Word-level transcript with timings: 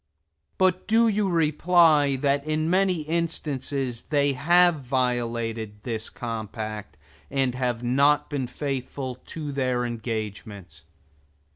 But 0.57 0.87
do 0.87 1.07
you 1.07 1.29
reply 1.29 2.15
that 2.15 2.43
in 2.43 2.71
many 2.71 3.01
instances 3.03 4.01
they 4.01 4.33
have 4.33 4.79
violated 4.79 5.83
this 5.83 6.09
compact, 6.09 6.97
and 7.29 7.53
have 7.53 7.83
not 7.83 8.27
been 8.27 8.47
faithful 8.47 9.13
to 9.25 9.51
their 9.51 9.85
engagements? 9.85 10.85